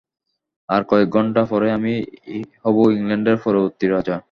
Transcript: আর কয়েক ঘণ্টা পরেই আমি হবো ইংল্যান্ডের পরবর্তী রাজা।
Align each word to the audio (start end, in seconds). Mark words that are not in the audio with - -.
আর 0.69 0.81
কয়েক 0.89 1.09
ঘণ্টা 1.09 1.41
পরেই 1.45 1.71
আমি 1.71 1.93
হবো 2.63 2.81
ইংল্যান্ডের 2.91 3.37
পরবর্তী 3.43 3.85
রাজা। 3.87 4.17